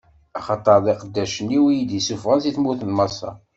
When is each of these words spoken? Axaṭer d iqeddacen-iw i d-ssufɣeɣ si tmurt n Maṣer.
Axaṭer 0.39 0.77
d 0.85 0.87
iqeddacen-iw 0.93 1.65
i 1.75 1.77
d-ssufɣeɣ 1.89 2.39
si 2.41 2.51
tmurt 2.55 2.81
n 2.85 2.91
Maṣer. 2.97 3.35